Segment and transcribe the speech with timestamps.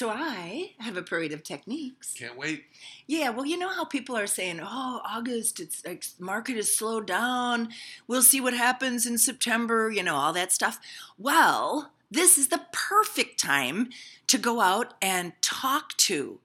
[0.00, 2.14] So I have a parade of techniques.
[2.14, 2.64] Can't wait.
[3.06, 7.06] Yeah, well, you know how people are saying, "Oh, August, it's like market is slowed
[7.06, 7.68] down.
[8.06, 10.80] We'll see what happens in September." You know, all that stuff.
[11.18, 13.90] Well, this is the perfect time
[14.28, 16.40] to go out and talk to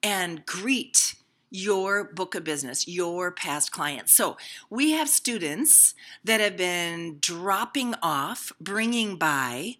[0.00, 1.16] and greet
[1.50, 4.12] your book of business, your past clients.
[4.12, 4.36] So
[4.70, 9.78] we have students that have been dropping off, bringing by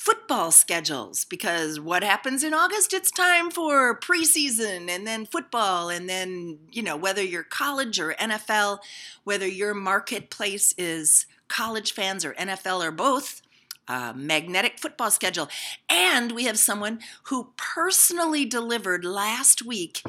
[0.00, 2.94] football schedules because what happens in August?
[2.94, 8.14] It's time for preseason and then football, and then, you know, whether you're college or
[8.14, 8.78] NFL,
[9.24, 13.42] whether your marketplace is college fans or NFL or both.
[13.88, 15.48] Uh, magnetic football schedule.
[15.88, 20.00] And we have someone who personally delivered last week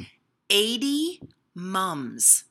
[0.48, 1.20] 80
[1.52, 2.44] mums.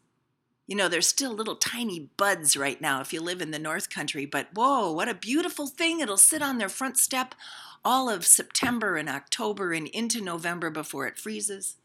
[0.72, 3.90] You know, they're still little tiny buds right now if you live in the North
[3.90, 6.00] Country, but whoa, what a beautiful thing.
[6.00, 7.36] It'll sit on their front step
[7.84, 11.76] all of September and October and into November before it freezes.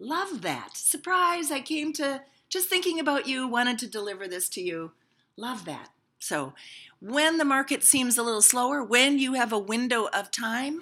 [0.00, 0.78] Love that.
[0.78, 4.92] Surprise, I came to just thinking about you, wanted to deliver this to you.
[5.36, 5.90] Love that.
[6.18, 6.54] So,
[6.98, 10.80] when the market seems a little slower, when you have a window of time,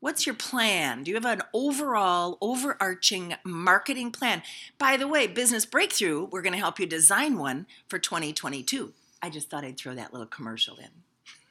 [0.00, 1.02] What's your plan?
[1.02, 4.42] Do you have an overall, overarching marketing plan?
[4.78, 8.92] By the way, Business Breakthrough, we're going to help you design one for 2022.
[9.22, 10.88] I just thought I'd throw that little commercial in.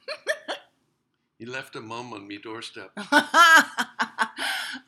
[1.38, 2.92] You left a mum on me doorstep.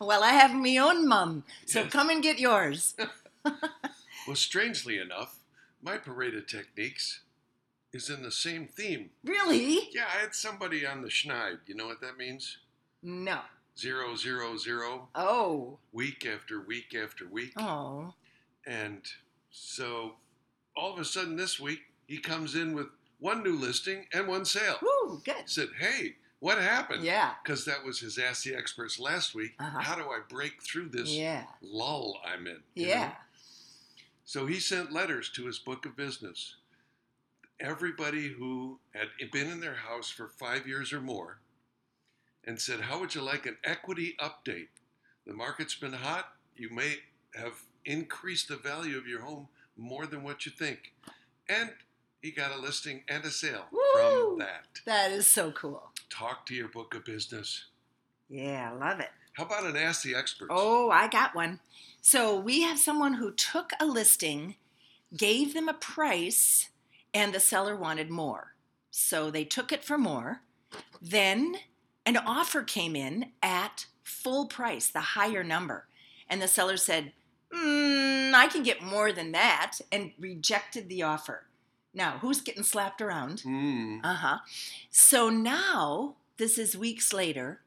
[0.01, 1.93] well, I have my own mum, so Yes.
[1.93, 2.95] come and get yours.
[4.27, 5.37] Well, strangely enough,
[5.83, 7.21] my parade of techniques
[7.93, 9.11] is in the same theme.
[9.25, 9.89] Really?
[9.93, 11.59] Yeah, I had somebody on the schneid.
[11.67, 12.57] You know what that means?
[13.03, 13.41] No.
[13.79, 15.09] Zero, zero, zero.
[15.15, 15.79] Oh.
[15.93, 17.53] week after week after week.
[17.57, 18.13] Oh.
[18.67, 19.03] And
[19.51, 20.15] so
[20.77, 22.89] all of a sudden this week, he comes in with
[23.21, 24.77] one new listing and one sale.
[24.83, 25.43] Woo, good.
[25.47, 27.05] Said, hey, what happened?
[27.05, 27.33] Yeah.
[27.43, 29.55] Because that was his Ask the Experts last week.
[29.59, 29.79] Uh-huh.
[29.81, 31.45] How do I break through this Yeah.
[31.63, 32.59] lull I'm in?
[32.75, 32.93] you know?
[32.93, 33.13] Yeah.
[34.25, 36.57] So he sent letters to his book of business.
[37.61, 41.39] Everybody who had been in their house for five years or more
[42.49, 44.69] and said, How would you like an equity update?
[45.27, 46.33] The market's been hot.
[46.57, 46.97] You may
[47.35, 50.95] have increased the value of your home more than what you think.
[51.49, 51.71] And
[52.23, 53.81] he got a listing and a sale Woo!
[53.93, 54.65] from that.
[54.87, 55.93] That is so cool.
[56.09, 57.67] Talk to your book of business.
[58.31, 59.11] Yeah, I love it.
[59.35, 60.51] How about an Ask the Experts?
[60.53, 61.61] Oh, I got one.
[62.01, 64.57] So we have someone who took a listing,
[65.15, 66.71] gave them a price,
[67.13, 68.55] and the seller wanted more.
[68.91, 70.41] So they took it for more.
[71.01, 71.57] Then
[72.09, 75.87] an offer came in at full price, the higher number.
[76.27, 77.13] And the seller said,
[77.53, 81.45] mm, I can get more than that, and rejected the offer.
[81.93, 83.41] Now, who's getting slapped around?
[83.41, 83.99] Hmm.
[84.03, 84.39] Uh huh.
[84.91, 87.61] So now, this is weeks later,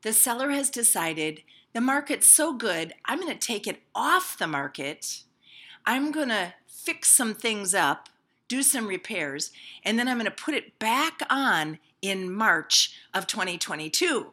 [0.00, 1.42] the seller has decided
[1.74, 5.22] the market's so good, I'm going to take it off the market.
[5.84, 8.08] I'm going to fix some things up,
[8.48, 9.50] do some repairs,
[9.84, 14.32] and then I'm going to put it back on in March of 2022.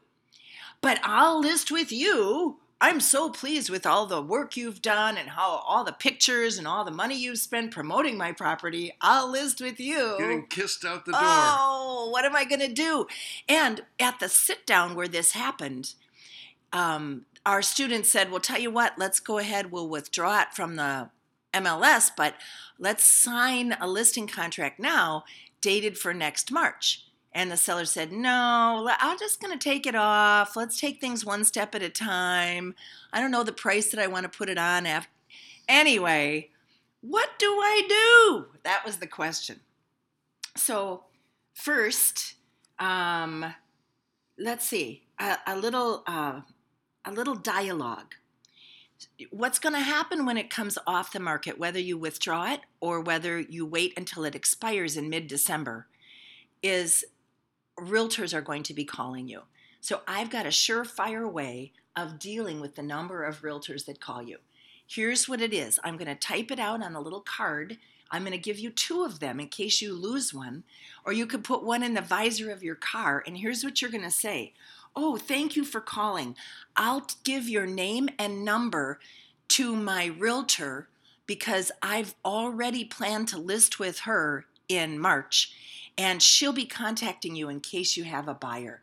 [0.81, 2.57] But I'll list with you.
[2.81, 6.66] I'm so pleased with all the work you've done and how all the pictures and
[6.66, 8.94] all the money you've spent promoting my property.
[9.01, 10.16] I'll list with you.
[10.18, 11.19] Getting kissed out the door.
[11.21, 13.06] Oh, what am I going to do?
[13.50, 15.94] And at the sit down where this happened,
[16.72, 20.77] um, our students said, Well, tell you what, let's go ahead, we'll withdraw it from
[20.77, 21.10] the
[21.54, 22.36] MLS, but
[22.77, 25.25] let's sign a listing contract now
[25.62, 27.06] dated for next March.
[27.33, 30.55] And the seller said, No, I'm just going to take it off.
[30.55, 32.73] Let's take things one step at a time.
[33.13, 34.85] I don't know the price that I want to put it on.
[34.85, 35.09] After.
[35.67, 36.49] Anyway,
[37.01, 38.45] what do I do?
[38.63, 39.59] That was the question.
[40.55, 41.03] So,
[41.53, 42.33] first,
[42.79, 43.53] um,
[44.37, 46.41] let's see, a, a little uh,
[47.05, 48.15] a little dialogue.
[49.29, 52.99] What's going to happen when it comes off the market, whether you withdraw it or
[52.99, 55.87] whether you wait until it expires in mid December,
[56.61, 57.05] is
[57.79, 59.41] realtors are going to be calling you.
[59.81, 64.21] So I've got a surefire way of dealing with the number of realtors that call
[64.21, 64.37] you.
[64.85, 67.77] Here's what it is I'm going to type it out on a little card.
[68.11, 70.63] I'm going to give you two of them in case you lose one,
[71.05, 73.23] or you could put one in the visor of your car.
[73.27, 74.53] And here's what you're going to say
[74.95, 76.35] Oh, thank you for calling.
[76.75, 78.99] I'll give your name and number
[79.49, 80.89] to my realtor
[81.25, 85.53] because I've already planned to list with her in March,
[86.00, 88.81] and she'll be contacting you in case you have a buyer.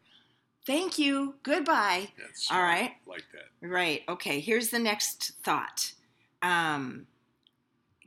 [0.66, 1.36] Thank you.
[1.42, 2.08] Goodbye.
[2.20, 2.92] That's All right.
[3.06, 3.66] like that.
[3.66, 4.02] Right.
[4.06, 4.38] Okay.
[4.38, 5.92] Here's the next thought.
[6.42, 7.06] Um,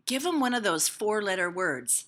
[0.05, 2.05] give them one of those four letter words.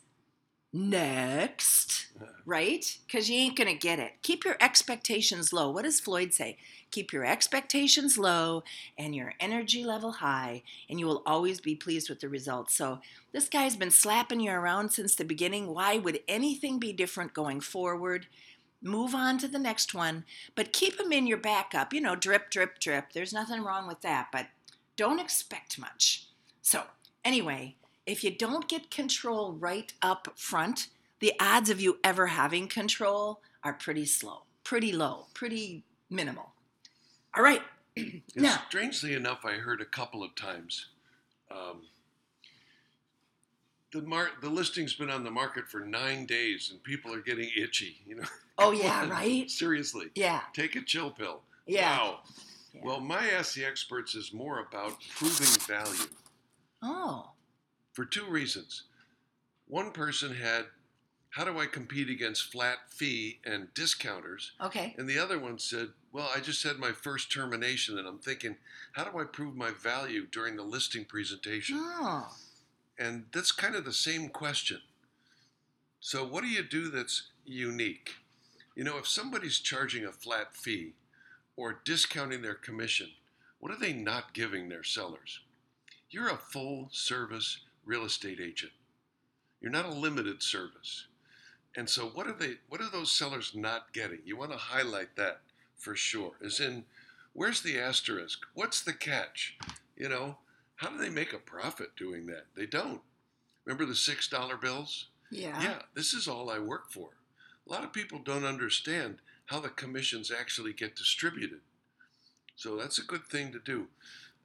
[0.73, 2.07] Next.
[2.45, 2.97] Right?
[3.05, 4.13] Because you ain't going to get it.
[4.21, 5.69] Keep your expectations low.
[5.69, 6.57] What does Floyd say?
[6.91, 8.63] Keep your expectations low
[8.97, 12.75] and your energy level high, and you will always be pleased with the results.
[12.75, 12.99] So,
[13.31, 15.73] this guy's been slapping you around since the beginning.
[15.73, 18.27] Why would anything be different going forward?
[18.81, 21.93] Move on to the next one, but keep him in your backup.
[21.93, 23.13] You know, drip, drip, drip.
[23.13, 24.47] There's nothing wrong with that, but
[24.97, 26.27] don't expect much.
[26.61, 26.83] So,
[27.23, 27.75] anyway,
[28.11, 30.87] if you don't get control right up front,
[31.19, 36.51] the odds of you ever having control are pretty slow, pretty low, pretty minimal.
[37.35, 37.61] All right.
[38.35, 40.87] Now, strangely enough, I heard a couple of times.
[41.51, 41.81] Um,
[43.91, 47.49] the mar- the listing's been on the market for nine days, and people are getting
[47.57, 47.97] itchy.
[48.07, 48.27] You know.
[48.57, 49.49] oh yeah, right?
[49.49, 51.41] Seriously, Yeah, take a chill pill.
[51.67, 51.97] yeah.
[51.97, 52.19] Wow.
[52.73, 52.81] Yeah.
[52.85, 56.07] Well, my Ask the Experts is more about proving value
[56.81, 57.31] Oh,
[57.93, 58.83] for two reasons.
[59.67, 60.65] One person had,
[61.31, 64.51] how do I compete against flat fee and discounters?
[64.61, 64.93] okay.
[64.97, 68.57] And the other one said, Well, I just had my first termination, and I'm thinking,
[68.93, 71.77] how do I prove my value during the listing presentation?
[71.79, 72.35] Oh,
[72.99, 74.81] And that's kind of the same question.
[76.01, 78.15] So, what do you do that's unique?
[78.75, 80.93] You know, if somebody's charging a flat fee
[81.55, 83.11] or discounting their commission,
[83.59, 85.39] what are they not giving their sellers?
[86.09, 88.71] You're a full service real estate agent.
[89.59, 91.07] You're not a limited service.
[91.75, 94.19] And so what are they what are those sellers not getting?
[94.25, 95.41] You want to highlight that
[95.77, 96.33] for sure.
[96.43, 96.85] As in
[97.33, 98.39] where's the asterisk?
[98.53, 99.57] What's the catch?
[99.95, 100.37] You know,
[100.75, 102.47] how do they make a profit doing that?
[102.55, 103.01] They don't.
[103.65, 105.07] Remember the $6 bills?
[105.29, 105.61] yeah.
[105.61, 107.09] Yeah, this is all I work for.
[107.67, 111.59] A lot of people don't understand how the commissions actually get distributed.
[112.55, 113.87] So that's a good thing to do.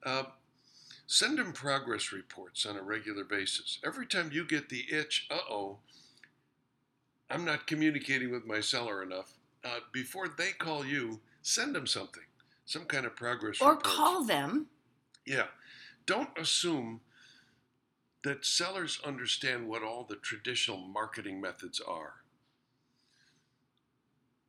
[0.04, 0.24] Uh,
[1.06, 3.78] send them progress reports on a regular basis.
[3.84, 5.78] Every time you get the itch, uh oh,
[7.30, 9.32] I'm not communicating with my seller enough.
[9.64, 12.22] Uh, before they call you, send them something,
[12.64, 13.84] some kind of progress Or report.
[13.84, 14.66] call them.
[15.24, 15.46] Yeah.
[16.06, 17.00] Don't assume
[18.22, 22.14] that sellers understand what all the traditional marketing methods are.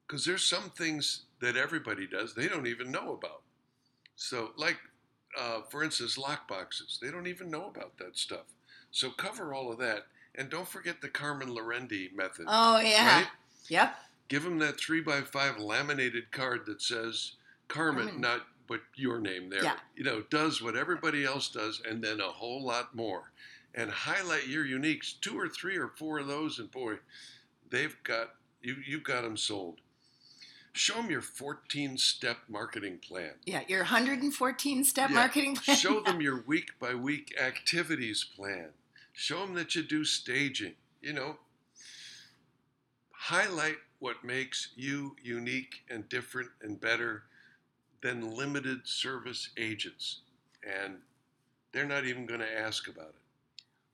[0.07, 3.41] Because there's some things that everybody does they don't even know about.
[4.15, 4.77] So, like,
[5.37, 8.45] uh, for instance, lock boxes, they don't even know about that stuff.
[8.91, 10.07] So, cover all of that.
[10.35, 12.45] And don't forget the Carmen Lorendi method.
[12.47, 13.19] Oh yeah.
[13.21, 13.27] Right?
[13.69, 13.95] Yep.
[14.27, 17.33] Give them that three by five laminated card that says
[17.67, 18.21] Carmen, Carmen.
[18.21, 19.63] not but your name there.
[19.63, 19.77] Yeah.
[19.95, 23.31] You know, does what everybody else does and then a whole lot more.
[23.73, 26.95] And highlight your uniques, two or three or four of those, and boy,
[27.69, 28.75] they've got you.
[28.85, 29.79] You've got them sold.
[30.77, 33.31] Show them your 14 step marketing plan.
[33.45, 33.63] Yeah.
[33.67, 35.15] Your 114 step Yeah.
[35.15, 35.75] marketing plan.
[35.77, 38.69] Show them your week by week activities plan.
[39.11, 40.75] Show them that you do staging.
[41.01, 41.37] You know,
[43.11, 47.23] highlight what makes you unique and different and better
[48.01, 50.19] than limited service agents.
[50.63, 50.97] And
[51.71, 53.15] they're not even going to ask about it.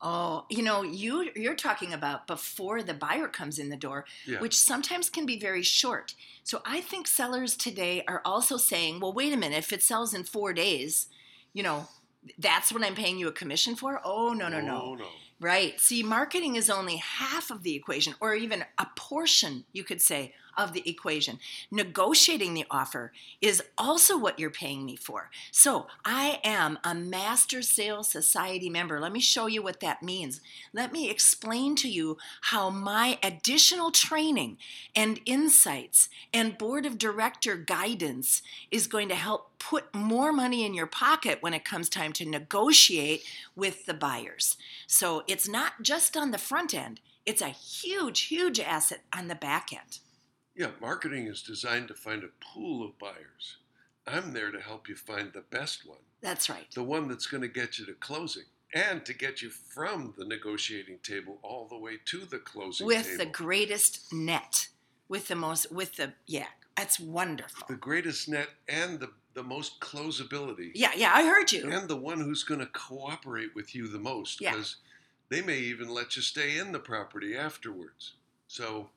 [0.06, 4.40] Oh, you know, you you're talking about before the buyer comes in the door, Yeah.
[4.42, 6.14] which sometimes can be very short.
[6.44, 10.14] So I think sellers today are also saying, "Well, wait a minute, if it sells
[10.14, 11.08] in 4 days,
[11.54, 11.88] you know,
[12.38, 14.82] that's what I'm paying you a commission for?" Oh, no, no, no.
[14.82, 15.10] Oh, no.
[15.40, 15.80] Right.
[15.80, 20.34] See, marketing is only half of the equation, or even a portion, you could say,
[20.58, 21.40] of the equation.
[21.72, 25.30] Negotiating the offer is also what you're paying me for.
[25.52, 29.00] So I am a Master Sales Society member.
[29.00, 30.42] Let me show you what that means.
[30.74, 34.58] Let me explain to you how my additional training
[34.96, 38.42] and insights and board of director guidance
[38.72, 42.26] is going to help put more money in your pocket when it comes time to
[42.26, 43.24] negotiate
[43.56, 44.58] with the buyers.
[44.88, 49.36] So it's not just on the front end, it's a huge, huge asset on the
[49.36, 50.00] back end.
[50.56, 53.58] Yeah, marketing is designed to find a pool of buyers.
[54.06, 56.68] I'm there to help you find the best one, That's right.
[56.76, 58.44] the one that's going to get you to closing
[58.74, 63.06] and to get you from the negotiating table all the way to the closing With
[63.06, 63.18] table.
[63.20, 64.68] the greatest net,
[65.08, 67.66] with the most, with the, yeah, that's wonderful.
[67.70, 70.72] the greatest net and the, the most closability.
[70.76, 71.72] Yeah, yeah, I heard you.
[71.72, 74.52] And the one who's going to cooperate with you the most Yeah.
[74.52, 74.76] because
[75.30, 78.14] they may even let you stay in the property afterwards.
[78.48, 78.90] So,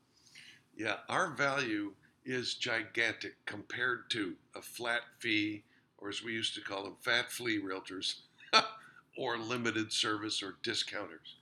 [0.77, 1.93] yeah, our value
[2.25, 5.63] is gigantic compared to a flat fee,
[5.99, 8.21] or as we used to call them, fat flea realtors,
[9.19, 11.37] or limited service or discounters.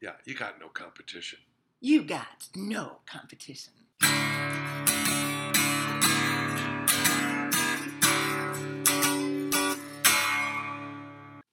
[0.00, 1.38] Yeah, you got no competition.
[1.80, 3.72] You got no competition.